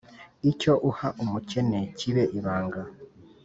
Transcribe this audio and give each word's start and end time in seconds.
icyo 0.51 0.73
uha 0.89 1.07
umukene 1.23 1.79
kibe 1.97 2.23
ibanga 2.39 2.81